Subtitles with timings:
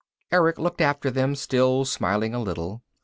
[0.31, 2.81] Erick looked after them, still smiling a little.